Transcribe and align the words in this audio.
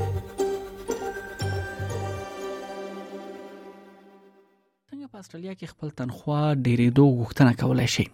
څنګه 4.89 5.07
په 5.13 5.17
استرالیا 5.23 5.53
کې 5.59 5.71
خپل 5.73 5.89
تنخوا 6.03 6.41
ډیریدو 6.65 7.05
غوښتنه 7.19 7.51
کولای 7.63 7.89
شي 7.95 8.05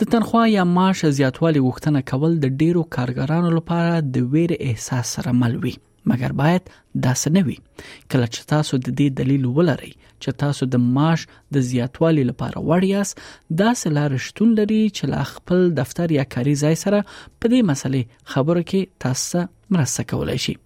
د 0.00 0.10
تنخوا 0.14 0.40
یا 0.56 0.62
معاش 0.78 1.02
زیاتوالي 1.18 1.60
غوښتنه 1.66 2.00
کول 2.12 2.32
د 2.46 2.56
ډیرو 2.62 2.88
کارګرانو 2.96 3.50
لپاره 3.58 4.00
د 4.16 4.24
ویر 4.36 4.56
احساس 4.60 5.14
سره 5.18 5.36
مل 5.42 5.58
وي 5.66 5.74
مګر 6.10 6.32
باید 6.42 6.64
داسې 7.06 7.28
نه 7.34 7.40
وي 7.48 7.56
کله 8.12 8.26
چې 8.34 8.48
تاسو 8.52 8.78
د 8.86 8.94
دې 9.00 9.08
دلیل 9.22 9.44
ولرئ 9.58 9.90
چې 10.22 10.38
تاسو 10.42 10.68
د 10.74 10.82
معاش 10.98 11.24
د 11.56 11.66
زیاتوالي 11.70 12.24
لپاره 12.30 12.62
وړیاس 12.70 13.12
داسې 13.62 13.86
لار 13.98 14.16
شتون 14.28 14.54
لري 14.60 14.80
چې 14.96 15.10
لا 15.16 15.22
خپل 15.32 15.66
دفتر 15.80 16.14
یا 16.18 16.24
کاري 16.36 16.54
ځای 16.62 16.74
سره 16.84 17.02
په 17.08 17.52
دې 17.52 17.60
مسلې 17.72 18.02
خبرو 18.36 18.64
کې 18.70 18.92
تاسو 19.06 19.44
مرسته 19.76 20.08
کولای 20.14 20.38
شئ 20.46 20.56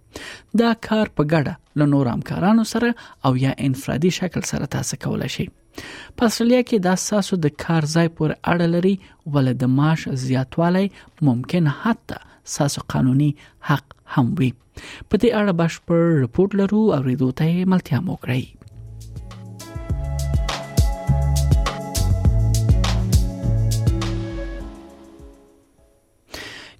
دا 0.61 0.71
کار 0.89 1.11
په 1.19 1.27
ګډه 1.29 1.81
له 1.81 1.89
نور 1.95 2.11
همکارانو 2.13 2.65
سره 2.73 2.91
او 3.29 3.33
یا 3.43 3.53
انفرادي 3.69 4.11
شکل 4.19 4.49
سره 4.51 4.71
تاسو 4.77 5.01
کولای 5.07 5.31
شئ 5.37 5.47
په 5.81 6.31
اصلیا 6.31 6.59
کې 6.65 6.85
دا 6.89 6.93
ساسو 7.07 7.39
د 7.45 7.55
کار 7.65 7.89
ځای 7.95 8.11
پورې 8.17 8.53
اړه 8.53 8.73
لري 8.75 9.37
ول 9.37 9.53
د 9.63 9.73
معاش 9.79 10.07
زیاتوالی 10.25 10.85
ممکن 11.31 11.71
حتی 11.81 12.21
ساسو 12.43 12.81
قانوني 12.89 13.35
حق 13.61 13.85
هم 14.17 14.35
وي 14.39 14.49
په 15.09 15.15
دې 15.21 15.29
اړه 15.39 15.53
بشپړ 15.61 16.01
رپورټ 16.25 16.51
لرو 16.63 16.81
او 16.95 17.01
ریډو 17.09 17.29
ته 17.41 17.67
ملتیا 17.75 17.99
مو 18.09 18.15
کړئ 18.25 18.43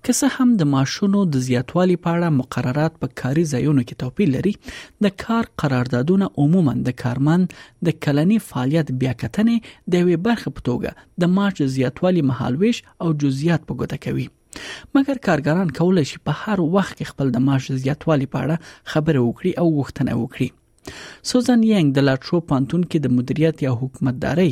که 0.05 0.14
څه 0.20 0.28
هم 0.36 0.50
د 0.59 0.67
ماشونو 0.75 1.20
د 1.33 1.44
زیاتوالي 1.47 1.98
په 2.05 2.09
اړه 2.16 2.38
مقررات 2.39 2.94
په 3.02 3.08
کاري 3.22 3.44
ځایونو 3.53 3.81
کې 3.88 3.95
توپیر 4.03 4.27
لري 4.36 4.53
د 5.05 5.14
کار 5.25 5.44
قراردادونه 5.64 6.25
عموما 6.45 6.73
د 6.88 6.98
کارمن 7.03 7.45
د 7.89 8.00
کلني 8.08 8.39
فعالیت 8.50 8.92
بیاکتنې 9.03 9.94
د 9.95 10.08
وی 10.09 10.16
برخه 10.30 10.55
په 10.58 10.61
توګه 10.67 10.92
د 11.25 11.36
مارچ 11.38 11.58
زیاتوالي 11.77 12.22
مهالويش 12.33 12.83
او 13.05 13.14
جزئیات 13.23 13.61
په 13.70 13.73
ګوته 13.83 13.98
کوي 14.08 14.27
مګر 14.96 15.18
کارګران 15.28 15.70
کولای 15.80 16.06
شي 16.12 16.18
په 16.28 16.32
هر 16.42 16.58
وخت 16.76 16.94
کې 16.98 17.09
خپل 17.12 17.28
د 17.36 17.46
معاش 17.48 17.66
زیاتوالي 17.84 18.28
په 18.34 18.38
اړه 18.44 18.56
خبرې 18.92 19.22
وکړي 19.23 19.52
او 19.62 19.68
وختنه 19.80 20.14
وکړي 20.22 20.50
سوزن 21.30 21.60
ینګ 21.78 21.88
د 21.94 22.00
لاټرو 22.08 22.38
پانتون 22.52 22.82
کې 22.90 22.98
د 23.02 23.08
مدیریت 23.18 23.58
یا 23.68 23.72
حکومتداري 23.82 24.52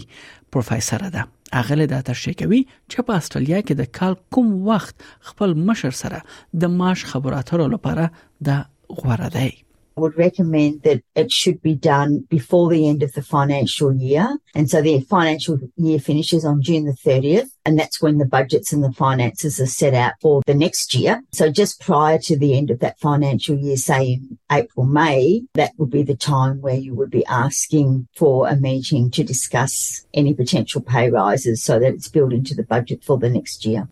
پروفیسور 0.53 1.01
ده 1.15 1.21
اغله 1.61 1.85
د 1.91 1.95
تشریح 2.09 2.35
کوي 2.41 2.61
چې 2.91 2.97
په 3.07 3.11
استرالیا 3.21 3.59
کې 3.65 3.73
د 3.77 3.83
کال 3.97 4.13
کوم 4.35 4.47
وخت 4.69 4.95
خپل 5.31 5.49
مشر 5.71 5.93
سره 6.03 6.19
د 6.61 6.77
معاش 6.77 6.99
خبراتو 7.11 7.67
لپاره 7.75 8.05
د 8.49 8.57
غوړه 9.01 9.29
دی 9.37 9.49
would 9.97 10.17
recommend 10.17 10.83
that 10.83 11.03
it 11.15 11.31
should 11.31 11.61
be 11.61 11.75
done 11.75 12.19
before 12.29 12.69
the 12.69 12.87
end 12.87 13.03
of 13.03 13.11
the 13.13 13.21
financial 13.21 13.93
year. 13.93 14.37
And 14.55 14.69
so 14.69 14.81
the 14.81 15.01
financial 15.01 15.59
year 15.75 15.99
finishes 15.99 16.45
on 16.45 16.61
June 16.61 16.85
the 16.85 16.93
30th. 16.93 17.49
And 17.65 17.77
that's 17.77 18.01
when 18.01 18.17
the 18.17 18.25
budgets 18.25 18.71
and 18.73 18.83
the 18.83 18.91
finances 18.93 19.59
are 19.59 19.65
set 19.67 19.93
out 19.93 20.13
for 20.21 20.41
the 20.47 20.55
next 20.55 20.95
year. 20.95 21.21
So 21.31 21.51
just 21.51 21.79
prior 21.81 22.17
to 22.19 22.37
the 22.37 22.57
end 22.57 22.71
of 22.71 22.79
that 22.79 22.99
financial 22.99 23.55
year, 23.55 23.77
say 23.77 24.13
in 24.13 24.39
April, 24.51 24.85
May, 24.85 25.43
that 25.53 25.71
would 25.77 25.91
be 25.91 26.03
the 26.03 26.15
time 26.15 26.61
where 26.61 26.75
you 26.75 26.95
would 26.95 27.11
be 27.11 27.25
asking 27.25 28.07
for 28.15 28.47
a 28.47 28.55
meeting 28.55 29.11
to 29.11 29.23
discuss 29.23 30.05
any 30.13 30.33
potential 30.33 30.81
pay 30.81 31.09
rises 31.11 31.63
so 31.63 31.79
that 31.79 31.93
it's 31.93 32.07
built 32.07 32.33
into 32.33 32.55
the 32.55 32.63
budget 32.63 33.03
for 33.03 33.17
the 33.17 33.29
next 33.29 33.65
year. 33.65 33.87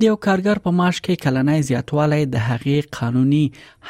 د 0.00 0.04
یو 0.08 0.16
کارګر 0.26 0.58
په 0.66 0.70
معاش 0.78 0.98
کې 1.06 1.20
کلنۍ 1.22 1.64
زیاتوالی 1.68 2.26
د 2.34 2.44
هغې 2.48 2.76
قانوني 2.98 3.40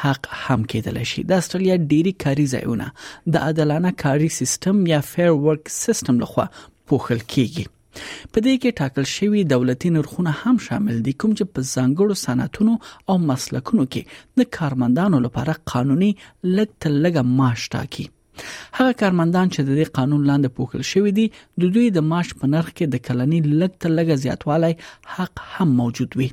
حق 0.03 0.25
هم 0.45 0.63
کېدل 0.73 0.99
شي 1.11 1.25
د 1.33 1.43
استرالیا 1.43 1.77
ډيري 1.93 2.13
کاري 2.25 2.47
ځایونه 2.55 2.87
د 3.35 3.45
عادلانه 3.51 3.93
کاري 4.05 4.31
سیستم 4.39 4.81
یا 4.93 5.01
فیر 5.13 5.31
ورک 5.47 5.73
سیستم 5.77 6.19
لخوا 6.25 6.47
پوښل 6.57 7.23
کیږي 7.23 8.03
په 8.03 8.45
دې 8.47 8.65
کې 8.65 8.79
ټاکل 8.83 9.09
شوی 9.15 9.45
دولتي 9.55 9.93
نرخونه 9.99 10.35
هم 10.43 10.59
شامل 10.69 10.99
دي 11.09 11.17
کوم 11.21 11.37
چې 11.41 11.55
په 11.55 11.69
ځانګړو 11.73 12.23
صنعتونو 12.25 12.75
او 13.11 13.19
مسلکونو 13.33 13.87
کې 13.95 14.43
د 14.43 14.51
کارمندانو 14.59 15.25
لپاره 15.29 15.57
قانوني 15.75 16.13
لګ 16.23 16.81
تلګه 16.87 17.39
معاش 17.43 17.69
ټاکي 17.77 18.09
هغه 18.79 18.93
کارمندان 19.01 19.51
چې 19.55 19.61
د 19.69 19.79
دې 19.79 19.87
قانون 19.99 20.23
لاندې 20.27 20.59
پوکل 20.59 20.85
شوی 20.91 21.13
دي 21.19 21.25
د 21.63 21.73
دوی 21.77 21.89
د 21.97 22.07
معاش 22.11 22.29
په 22.43 22.53
نرخ 22.55 22.69
کې 22.75 22.93
د 22.93 23.03
کلنی 23.09 23.41
لګته 23.47 23.97
لګه 23.97 24.21
زیاتوالی 24.27 24.73
حق 25.17 25.43
هم 25.57 25.75
موجود 25.81 26.17
وي 26.21 26.29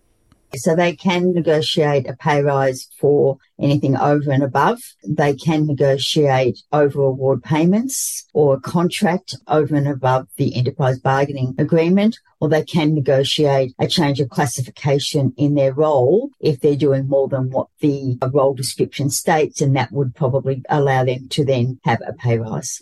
So 0.56 0.76
they 0.76 0.96
can 0.96 1.34
negotiate 1.34 2.10
a 2.10 2.16
pay 2.16 2.42
rise 2.42 2.88
for 3.00 3.38
anything 3.60 3.98
over 3.98 4.32
and 4.32 4.42
above. 4.44 4.80
They 5.06 5.34
can 5.36 5.68
negotiate 5.68 6.60
over 6.72 7.02
award 7.02 7.44
payments 7.44 8.26
or 8.34 8.56
a 8.56 8.60
contract 8.60 9.36
over 9.48 9.76
and 9.76 9.88
above 9.88 10.28
the 10.38 10.56
enterprise 10.56 11.00
bargaining 11.00 11.54
agreement, 11.58 12.18
or 12.40 12.48
they 12.48 12.64
can 12.64 12.96
negotiate 12.96 13.74
a 13.78 13.88
change 13.88 14.22
of 14.22 14.30
classification 14.30 15.34
in 15.38 15.56
their 15.56 15.74
role 15.74 16.30
if 16.40 16.62
they're 16.62 16.76
doing 16.78 17.08
more 17.10 17.28
than 17.28 17.50
what 17.50 17.68
the 17.82 18.18
role 18.34 18.54
description 18.54 19.10
states. 19.10 19.60
And 19.60 19.76
that 19.76 19.92
would 19.92 20.16
probably 20.16 20.62
allow 20.70 21.04
them 21.04 21.28
to 21.30 21.44
then 21.44 21.80
have 21.84 22.02
a 22.08 22.14
pay 22.14 22.40
rise. 22.40 22.82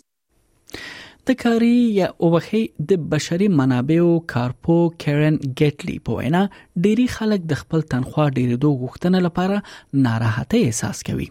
تکاری 1.28 1.76
یا 1.98 2.06
اوبخي 2.24 2.58
د 2.90 2.98
بشري 3.12 3.46
منابعو 3.60 4.10
کارپو 4.32 4.74
کیرن 5.04 5.38
ګټلی 5.60 5.94
په 6.08 6.18
وینا 6.18 6.42
ډيري 6.84 7.06
خلک 7.14 7.40
د 7.52 7.60
خپل 7.62 7.80
تنخوا 7.94 8.26
ډیریدو 8.36 8.70
غوښتنه 8.82 9.18
لپاره 9.26 9.56
ناراحتي 10.04 10.60
احساس 10.68 11.00
کوي 11.10 11.26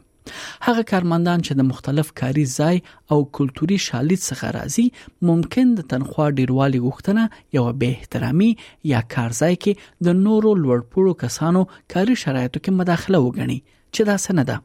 هغه 0.67 0.83
کارمندان 0.91 1.45
چې 1.47 1.59
د 1.61 1.67
مختلف 1.69 2.11
کاري 2.23 2.45
ځای 2.55 2.81
او 3.13 3.19
کلتوري 3.41 3.77
شالید 3.87 4.21
څخه 4.29 4.51
راځي 4.57 4.85
ممکن 5.31 5.71
د 5.79 5.87
تنخوا 5.95 6.27
ډیروالي 6.43 6.83
غوښتنه 6.89 7.23
یو 7.59 7.67
به 7.79 7.91
احترامي 7.95 8.51
یا 8.95 9.01
کارځای 9.17 9.53
کې 9.63 10.05
د 10.09 10.19
نورو 10.27 10.51
لوړپوړو 10.67 11.19
کسانو 11.25 11.63
کاري 11.93 12.21
شرایطو 12.25 12.65
کې 12.65 12.79
مداخله 12.85 13.23
وګڼي 13.27 13.59
چې 13.73 14.11
دا 14.11 14.21
سنده 14.29 14.45
ده 14.55 14.63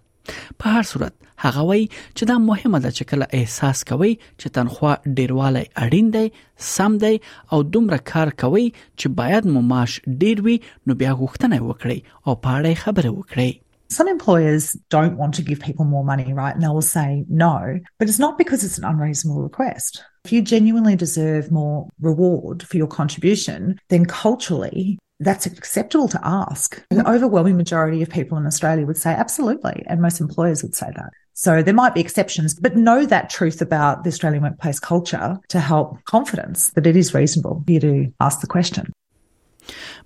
په 0.58 0.66
هر 0.75 0.84
صورت 0.92 1.14
هغه 1.44 1.62
وای 1.69 1.82
چې 2.16 2.25
دا 2.31 2.36
مهمه 2.50 2.78
ده 2.84 2.91
چې 2.98 3.04
کله 3.10 3.26
احساس 3.41 3.78
کوئ 3.91 4.12
چې 4.41 4.47
تنخوا 4.58 4.92
ډیروالی 5.20 5.64
اړین 5.84 6.06
دی 6.16 6.26
سم 6.75 6.92
دی 7.04 7.14
او 7.53 7.58
دومره 7.76 7.98
کار 8.12 8.28
کوئ 8.42 8.66
چې 8.98 9.06
باید 9.22 9.44
مو 9.55 9.61
معاش 9.72 9.93
ډیر 10.25 10.37
وي 10.46 10.56
نو 10.87 10.93
بیا 11.02 11.12
غوښتنه 11.20 11.58
وکړئ 11.69 11.99
او 12.26 12.32
پاړې 12.46 12.72
خبره 12.84 13.11
وکړئ 13.20 13.52
Some 13.99 14.08
employers 14.17 14.64
don't 14.94 15.17
want 15.20 15.32
to 15.37 15.43
give 15.46 15.61
people 15.67 15.84
more 15.93 16.02
money, 16.12 16.26
right? 16.40 16.55
And 16.58 16.62
they 16.64 16.69
will 16.75 16.84
say 16.99 17.08
no, 17.44 17.55
but 18.00 18.08
it's 18.11 18.20
not 18.26 18.38
because 18.43 18.61
it's 18.66 18.78
an 18.82 18.87
unreasonable 18.90 19.43
request. 19.49 19.93
If 20.26 20.31
you 20.37 20.40
genuinely 20.50 20.94
deserve 21.00 21.50
more 21.56 21.78
reward 22.11 22.56
for 22.69 22.76
your 22.82 22.90
contribution, 22.99 23.61
then 23.94 24.02
culturally 24.12 24.84
that's 25.20 25.44
acceptable 25.46 26.08
to 26.08 26.20
ask. 26.25 26.82
The 26.90 27.08
overwhelming 27.08 27.56
majority 27.56 28.02
of 28.02 28.08
people 28.08 28.38
in 28.38 28.46
Australia 28.46 28.87
would 28.87 28.96
say 28.96 29.12
absolutely. 29.12 29.84
And 29.87 30.00
most 30.02 30.20
employers 30.20 30.62
would 30.62 30.75
say 30.75 30.88
that. 30.96 31.11
So 31.34 31.62
there 31.62 31.75
might 31.75 31.94
be 31.94 32.00
exceptions, 32.00 32.55
but 32.55 32.76
know 32.76 33.06
that 33.06 33.31
truth 33.31 33.62
about 33.62 34.02
the 34.05 34.08
Australian 34.08 34.43
workplace 34.43 34.81
culture 34.81 35.38
to 35.49 35.61
help 35.61 36.02
confidence 36.05 36.70
that 36.70 36.87
it 36.87 36.96
is 36.96 37.14
reasonable 37.14 37.62
for 37.67 37.72
you 37.72 37.81
to 37.81 38.12
ask 38.20 38.40
the 38.40 38.46
question. 38.46 38.93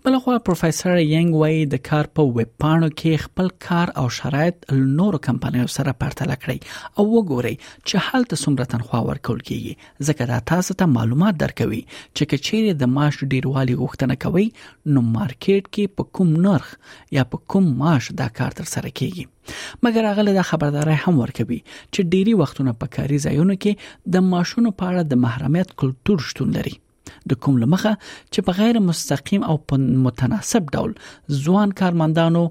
بلخوا 0.06 0.38
پروفیسور 0.46 0.98
ینګ 1.00 1.36
وای 1.42 1.60
د 1.74 1.78
کار 1.88 2.08
په 2.18 2.24
ویب 2.38 2.50
پاڼو 2.64 2.88
کې 3.00 3.20
خپل 3.22 3.46
کار 3.66 3.92
او 4.02 4.02
شرایط 4.16 4.66
نورو 4.98 5.20
کمپنیو 5.26 5.70
سره 5.74 5.94
پرتله 6.04 6.36
کړی 6.42 6.68
او 6.98 7.06
وګورئ 7.12 7.54
چې 7.60 8.04
حالت 8.08 8.34
څومره 8.42 8.68
تنخوا 8.72 9.00
ورکول 9.06 9.40
کیږي 9.46 10.04
ځکه 10.10 10.26
دا 10.32 10.40
تاسو 10.50 10.76
ته 10.84 10.90
معلومات 10.96 11.40
درکوي 11.44 11.80
چې 11.86 12.30
کچېره 12.34 12.76
د 12.82 12.92
معاش 12.98 13.22
ډیروالي 13.36 13.78
غوښتنه 13.80 14.18
کوي 14.26 14.46
نو 14.50 15.06
مارکیټ 15.16 15.64
کې 15.70 15.96
په 15.96 16.12
کوم 16.20 16.36
نرخ 16.50 16.68
یا 17.20 17.24
په 17.32 17.42
کوم 17.54 17.72
معاش 17.82 18.12
دا 18.22 18.28
کار 18.42 18.58
تر 18.62 18.70
سره 18.74 18.94
کیږي 18.94 19.84
مګر 19.88 20.10
هغه 20.10 20.38
د 20.42 20.48
خبرداري 20.52 21.00
هم 21.06 21.18
ورکوي 21.24 21.60
چې 21.72 22.12
ډيري 22.16 22.36
وختونه 22.44 22.76
په 22.84 22.94
کاري 23.00 23.24
ځایونو 23.28 23.58
کې 23.66 24.16
د 24.18 24.30
ماشونو 24.34 24.76
په 24.80 24.94
اړه 24.94 25.12
د 25.14 25.26
محرمیت 25.28 25.78
کلتور 25.84 26.30
شتون 26.32 26.58
لري 26.62 26.78
د 27.32 27.34
کوم 27.44 27.54
لمخه 27.62 27.92
چې 28.32 28.38
په 28.46 28.52
غیر 28.60 28.76
مستقیم 28.90 29.42
او 29.50 29.56
په 29.68 29.74
متناسب 30.06 30.62
ډول 30.76 30.92
ځوان 31.44 31.68
کارمندانو 31.80 32.42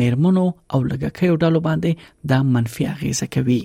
میرمنو 0.00 0.44
او 0.72 0.80
لګکې 0.90 1.26
ډلو 1.46 1.60
باندې 1.68 1.90
د 2.32 2.48
منفي 2.56 2.84
اغیزه 2.94 3.28
کوي 3.38 3.62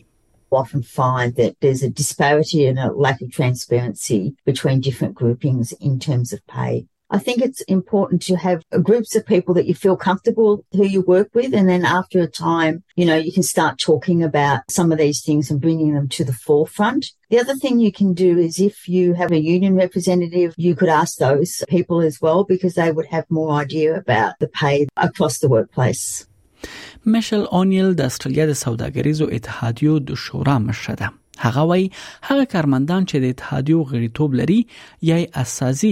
often 0.63 0.83
find 0.99 1.31
that 1.41 1.53
there's 1.63 1.81
a 1.89 1.95
disparity 2.01 2.59
and 2.69 2.77
a 2.85 2.89
lack 3.05 3.17
of 3.23 3.29
transparency 3.39 4.19
between 4.49 4.83
different 4.85 5.13
groupings 5.21 5.67
in 5.89 5.93
terms 6.07 6.29
of 6.35 6.39
pay. 6.57 6.75
I 7.15 7.17
think 7.17 7.39
it's 7.41 7.61
important 7.61 8.21
to 8.23 8.35
have 8.35 8.59
groups 8.89 9.15
of 9.15 9.25
people 9.25 9.53
that 9.55 9.67
you 9.69 9.73
feel 9.83 9.95
comfortable 9.95 10.65
who 10.73 10.85
you 10.85 11.01
work 11.15 11.29
with. 11.33 11.53
And 11.53 11.67
then 11.71 11.85
after 11.85 12.19
a 12.19 12.27
time, 12.49 12.83
you 12.99 13.05
know, 13.05 13.15
you 13.15 13.31
can 13.31 13.45
start 13.55 13.79
talking 13.79 14.19
about 14.21 14.59
some 14.69 14.91
of 14.91 14.97
these 14.97 15.21
things 15.21 15.49
and 15.49 15.61
bringing 15.61 15.93
them 15.93 16.09
to 16.09 16.25
the 16.25 16.33
forefront. 16.33 17.01
The 17.29 17.39
other 17.39 17.55
thing 17.55 17.79
you 17.79 17.93
can 17.99 18.13
do 18.13 18.37
is 18.37 18.59
if 18.59 18.89
you 18.89 19.13
have 19.13 19.31
a 19.31 19.39
union 19.39 19.75
representative, 19.75 20.49
you 20.57 20.75
could 20.75 20.89
ask 20.89 21.17
those 21.17 21.63
people 21.69 22.01
as 22.01 22.19
well 22.19 22.43
because 22.43 22.73
they 22.73 22.91
would 22.91 23.05
have 23.15 23.23
more 23.29 23.51
idea 23.63 23.95
about 23.95 24.33
the 24.41 24.49
pay 24.49 24.77
across 25.07 25.39
the 25.39 25.47
workplace. 25.55 26.25
مشل 27.05 27.39
اونیل 27.51 27.93
دستگیر 27.93 28.53
سوداگریز 28.53 29.21
و 29.21 29.27
اتحادیه 29.31 29.89
و 29.91 29.99
شورا 30.15 30.59
مشدم. 30.59 31.13
هغه 31.37 31.59
وای 31.69 31.89
هغه 32.29 32.45
کارمندان 32.53 33.01
چې 33.09 33.15
د 33.23 33.25
اتحادیو 33.35 33.79
غړیتوب 33.91 34.29
لري 34.41 34.59
یا 35.09 35.17
اساسي 35.43 35.91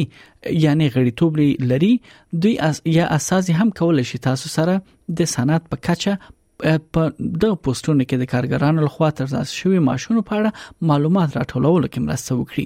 یعنی 0.66 0.88
غړیتوب 0.95 1.31
لري 1.74 1.92
دوی 2.45 2.54
یا 2.98 3.06
اساسي 3.18 3.51
هم 3.62 3.69
کول 3.81 3.95
شي 4.12 4.18
تاسو 4.28 4.48
سره 4.57 4.74
د 5.22 5.31
صنعت 5.36 5.63
په 5.74 5.78
کچه 5.90 6.13
په 6.94 7.04
دغه 7.42 7.56
پوسټونو 7.64 8.04
کې 8.10 8.18
د 8.20 8.24
کارګرانو 8.34 8.80
لخوا 8.88 9.10
ترلاسه 9.20 9.54
شوی 9.60 9.80
ماشونو 9.90 10.24
په 10.30 10.34
اړه 10.40 10.52
معلومات 10.92 11.30
راټولول 11.40 11.84
کې 11.92 12.00
مرسته 12.08 12.32
وکړي 12.40 12.66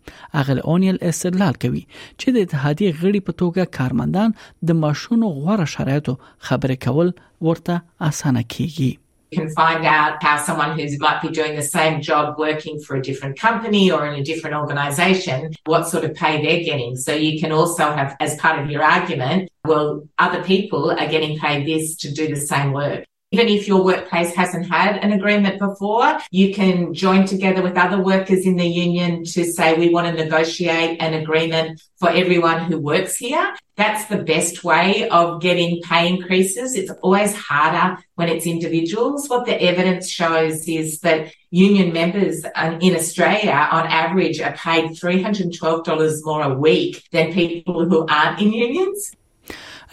اغل 0.43 0.63
اونیل 0.73 0.97
استدلال 1.11 1.53
کوي 1.65 1.83
چې 2.19 2.27
د 2.37 2.47
اتحادیه 2.47 2.95
غړي 3.01 3.21
په 3.27 3.39
توګه 3.41 3.73
کارمندان 3.81 4.37
د 4.71 4.79
ماشونو 4.85 5.33
غوړه 5.43 5.71
شرایطو 5.75 6.19
خبرې 6.23 6.81
کول 6.87 7.15
ورته 7.49 7.75
اسانه 8.11 8.41
کیږي 8.55 8.91
can 9.31 9.49
find 9.51 9.85
out 9.85 10.21
how 10.23 10.37
someone 10.43 10.77
who 10.77 10.85
might 10.99 11.21
be 11.21 11.29
doing 11.29 11.55
the 11.55 11.61
same 11.61 12.01
job 12.01 12.37
working 12.39 12.79
for 12.79 12.95
a 12.95 13.01
different 13.01 13.37
company 13.37 13.91
or 13.91 14.05
in 14.07 14.19
a 14.19 14.23
different 14.23 14.55
organization, 14.55 15.53
what 15.65 15.87
sort 15.87 16.03
of 16.03 16.15
pay 16.15 16.37
they're 16.41 16.63
getting. 16.63 16.95
So 16.95 17.13
you 17.13 17.39
can 17.39 17.51
also 17.51 17.91
have 17.91 18.15
as 18.19 18.35
part 18.37 18.59
of 18.59 18.69
your 18.71 18.83
argument, 18.83 19.49
well, 19.65 20.07
other 20.17 20.43
people 20.43 20.91
are 20.91 20.95
getting 21.07 21.37
paid 21.37 21.67
this 21.67 21.95
to 21.97 22.11
do 22.11 22.27
the 22.27 22.39
same 22.39 22.73
work. 22.73 23.05
Even 23.31 23.47
if 23.47 23.67
your 23.67 23.83
workplace 23.85 24.33
hasn't 24.33 24.71
had 24.71 24.97
an 25.03 25.11
agreement 25.11 25.59
before, 25.59 26.17
you 26.31 26.51
can 26.51 26.95
join 26.95 27.27
together 27.27 27.61
with 27.61 27.77
other 27.77 28.01
workers 28.01 28.43
in 28.47 28.55
the 28.55 28.65
union 28.65 29.23
to 29.23 29.43
say, 29.43 29.75
we 29.75 29.89
want 29.91 30.07
to 30.07 30.23
negotiate 30.23 30.99
an 30.99 31.13
agreement 31.13 31.79
for 31.99 32.09
everyone 32.09 32.61
who 32.63 32.79
works 32.79 33.17
here. 33.17 33.55
That's 33.77 34.05
the 34.05 34.17
best 34.23 34.63
way 34.63 35.07
of 35.09 35.41
getting 35.43 35.79
pay 35.83 36.07
increases. 36.07 36.73
It's 36.75 36.89
always 37.03 37.35
harder 37.35 38.01
when 38.15 38.29
it's 38.29 38.47
individuals. 38.47 39.29
What 39.29 39.45
the 39.45 39.61
evidence 39.61 40.09
shows 40.09 40.67
is 40.67 40.99
that 41.01 41.31
union 41.51 41.93
members 41.93 42.43
uh, 42.55 42.79
in 42.81 42.95
Australia 42.95 43.51
on 43.71 43.85
average 43.87 44.41
are 44.41 44.53
paid 44.53 44.91
$312 44.91 46.17
more 46.25 46.41
a 46.41 46.53
week 46.55 47.03
than 47.11 47.31
people 47.31 47.87
who 47.87 48.07
aren't 48.07 48.41
in 48.41 48.51
unions. 48.53 49.11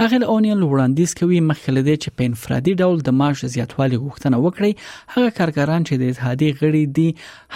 اغل 0.05 0.25
اونیل 0.31 0.63
وړاندیز 0.63 1.13
کوي 1.19 1.37
مخکله 1.51 1.83
دي 1.85 1.93
چې 2.03 2.11
په 2.17 2.25
انفرادي 2.31 2.73
ډول 2.87 2.99
د 3.05 3.15
معاش 3.21 3.45
زیاتوالي 3.53 3.99
غوښتنه 4.05 4.37
وکړي 4.47 4.73
هغه 5.15 5.31
کارګران 5.39 5.83
چې 5.89 5.95
د 6.03 6.11
اتحادیه 6.15 6.57
غړي 6.61 6.83
دي 6.99 7.09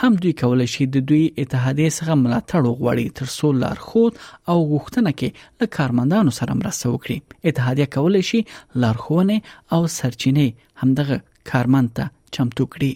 هم 0.02 0.16
دوی 0.26 0.32
کولای 0.42 0.68
شي 0.74 0.86
د 0.94 1.04
دوی 1.10 1.18
اتحادیه 1.44 1.90
څخه 1.98 2.12
ملاتړ 2.22 2.62
وغوړي 2.68 3.06
تر 3.20 3.26
څو 3.38 3.46
لارښود 3.64 4.14
او 4.54 4.56
غوښتنه 4.72 5.10
کې 5.18 5.28
له 5.62 5.66
کارمندانو 5.78 6.30
سره 6.38 6.52
مرسته 6.62 6.84
وکړي 6.94 7.18
اتحادیه 7.52 7.86
کولای 7.98 8.22
شي 8.30 8.40
لارښوونه 8.86 9.36
او 9.72 9.80
سرچینې 9.96 10.48
همدغه 10.84 11.20
کارمند 11.54 11.90
ته 12.00 12.10
چمتو 12.38 12.66
کړي 12.74 12.92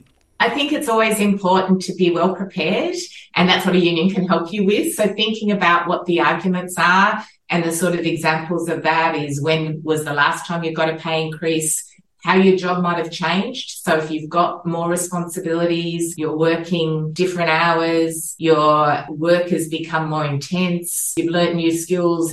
I 0.47 0.49
think 0.57 0.69
it's 0.77 0.89
always 0.95 1.19
important 1.31 1.79
to 1.89 1.93
be 2.01 2.07
well 2.17 2.33
prepared, 2.43 2.99
and 3.37 3.45
that's 3.51 3.65
what 3.69 3.77
a 3.81 3.85
union 3.93 4.09
can 4.17 4.27
help 4.33 4.45
you 4.55 4.61
with. 4.71 4.87
So, 4.99 5.05
thinking 5.21 5.51
about 5.59 5.81
what 5.93 6.01
the 6.09 6.17
arguments 6.31 6.75
are, 6.87 7.15
And 7.51 7.65
the 7.65 7.73
sort 7.73 7.95
of 7.95 8.01
examples 8.01 8.69
of 8.69 8.83
that 8.83 9.17
is 9.17 9.41
when 9.41 9.83
was 9.83 10.05
the 10.05 10.13
last 10.13 10.47
time 10.47 10.65
you 10.65 10.73
got 10.75 10.89
a 10.91 10.97
pay 10.97 11.23
increase? 11.23 11.91
how 12.25 12.37
your 12.37 12.57
job 12.57 12.83
might 12.83 12.97
have 12.97 13.11
changed. 13.11 13.73
So 13.83 13.99
if 13.99 14.11
you've 14.11 14.31
got 14.31 14.65
more 14.65 14.89
responsibilities, 14.89 16.15
you're 16.17 16.35
working 16.35 17.13
different 17.13 17.51
hours, 17.51 18.35
your 18.39 19.05
work 19.11 19.51
has 19.51 19.69
become 19.69 20.09
more 20.09 20.25
intense, 20.25 21.13
you've 21.19 21.31
learnt 21.31 21.55
new 21.55 21.71
skills, 21.71 22.33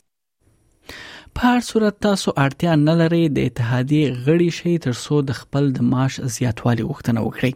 په 1.39 1.51
هر 1.51 1.59
صورت 1.71 1.95
تاسو 2.05 2.29
اړتیا 2.43 2.71
نه 2.87 2.93
لرئ 3.01 3.19
د 3.35 3.39
اتحادیه 3.49 4.07
غړي 4.25 4.49
شي 4.57 4.71
ترڅو 4.85 5.15
د 5.29 5.37
خپل 5.41 5.63
د 5.75 5.79
معاش 5.91 6.13
زیاتوالي 6.37 6.83
غوښتنه 6.89 7.19
وکړي 7.25 7.51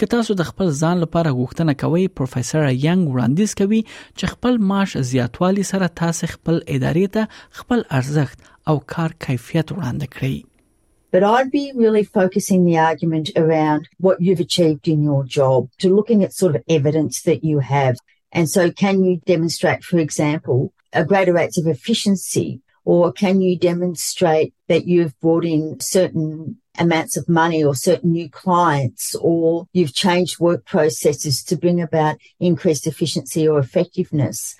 که 0.00 0.04
تاسو 0.14 0.30
د 0.40 0.46
خپل 0.50 0.68
ځان 0.82 0.96
لپاره 1.04 1.34
غوښتنه 1.40 1.72
کوي 1.82 2.04
پروفیسور 2.20 2.64
ینګ 2.90 3.02
وړاندیز 3.08 3.50
کوي 3.60 3.80
چې 4.18 4.24
خپل 4.32 4.52
معاش 4.70 4.92
زیاتوالي 5.12 5.64
سره 5.72 5.86
تاسو 6.00 6.24
خپل 6.34 6.56
ادارې 6.74 7.06
ته 7.14 7.22
خپل 7.58 7.80
ارزښت 7.98 8.38
او 8.72 8.76
کار 8.94 9.10
کیفیت 9.26 9.68
وړاندې 9.74 10.08
کړئ 10.16 10.36
But 11.14 11.24
I'd 11.28 11.50
be 11.52 11.62
really 11.82 12.02
focusing 12.18 12.60
the 12.70 12.78
argument 12.90 13.26
around 13.42 13.86
what 14.08 14.20
you've 14.24 14.42
achieved 14.46 14.86
in 14.94 15.00
your 15.12 15.20
job 15.38 15.60
to 15.84 15.92
looking 15.96 16.20
at 16.26 16.36
sort 16.40 16.54
of 16.58 16.62
evidence 16.78 17.16
that 17.28 17.40
you 17.52 17.58
have. 17.76 17.96
And 18.40 18.46
so, 18.54 18.62
can 18.82 18.96
you 19.06 19.12
demonstrate, 19.32 19.82
for 19.88 19.98
example, 20.06 20.60
a 21.02 21.04
greater 21.14 21.34
rates 21.40 21.58
of 21.62 21.66
efficiency 21.72 22.46
Or 22.84 23.12
can 23.12 23.40
you 23.40 23.58
demonstrate 23.58 24.54
that 24.68 24.86
you've 24.86 25.18
brought 25.20 25.44
in 25.44 25.78
certain 25.80 26.56
amounts 26.78 27.16
of 27.16 27.28
money 27.28 27.62
or 27.62 27.74
certain 27.74 28.12
new 28.12 28.28
clients 28.30 29.14
or 29.20 29.66
you've 29.72 29.92
changed 29.94 30.40
work 30.40 30.64
processes 30.64 31.44
to 31.44 31.56
bring 31.56 31.80
about 31.82 32.16
increased 32.50 32.86
efficiency 32.86 33.46
or 33.48 33.58
effectiveness. 33.58 34.56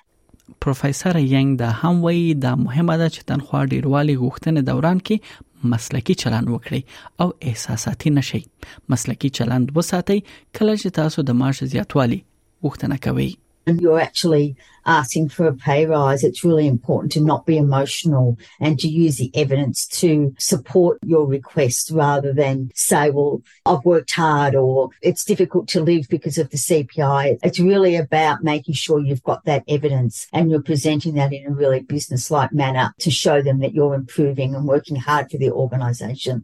پروفیسور 0.59 1.15
ینګ 1.19 1.57
د 1.61 1.73
هم 1.83 2.03
وی 2.05 2.19
د 2.45 2.55
مهمه 2.63 2.97
ده 3.01 3.07
چې 3.15 3.21
تنخوا 3.31 3.59
ډیروالي 3.73 4.15
غوښتنې 4.23 4.61
دوران 4.71 4.99
کې 5.09 5.69
مسلکی 5.73 6.13
چلند 6.23 6.47
وکړي 6.53 6.81
او 7.21 7.27
احساساتي 7.51 8.09
نشي 8.17 8.41
مسلکی 8.95 9.29
چلند 9.39 9.65
وساتئ 9.77 10.19
کله 10.57 10.73
چې 10.81 10.89
تاسو 10.99 11.25
د 11.29 11.39
معاش 11.43 11.63
زیاتوالي 11.75 12.19
غوښتنه 12.63 12.97
کوئ 13.07 13.29
And 13.67 13.79
you're 13.81 13.99
actually 13.99 14.55
asking 14.87 15.29
for 15.29 15.45
a 15.45 15.53
pay 15.53 15.85
rise, 15.85 16.23
it's 16.23 16.43
really 16.43 16.65
important 16.65 17.11
to 17.11 17.21
not 17.21 17.45
be 17.45 17.55
emotional 17.55 18.35
and 18.59 18.79
to 18.79 18.87
use 18.87 19.17
the 19.17 19.29
evidence 19.35 19.85
to 19.85 20.33
support 20.39 20.97
your 21.05 21.27
request 21.27 21.91
rather 21.93 22.33
than 22.33 22.71
say, 22.73 23.11
well, 23.11 23.43
I've 23.67 23.85
worked 23.85 24.09
hard 24.11 24.55
or 24.55 24.89
it's 25.03 25.23
difficult 25.23 25.67
to 25.69 25.81
live 25.81 26.07
because 26.09 26.39
of 26.39 26.49
the 26.49 26.57
CPI. 26.57 27.37
It's 27.43 27.59
really 27.59 27.95
about 27.95 28.43
making 28.43 28.73
sure 28.73 28.99
you've 28.99 29.21
got 29.21 29.45
that 29.45 29.63
evidence 29.67 30.25
and 30.33 30.49
you're 30.49 30.63
presenting 30.63 31.13
that 31.13 31.31
in 31.31 31.45
a 31.45 31.51
really 31.51 31.81
business 31.81 32.31
like 32.31 32.51
manner 32.51 32.95
to 33.01 33.11
show 33.11 33.43
them 33.43 33.59
that 33.59 33.75
you're 33.75 33.93
improving 33.93 34.55
and 34.55 34.65
working 34.67 34.95
hard 34.95 35.29
for 35.29 35.37
the 35.37 35.51
organization. 35.51 36.43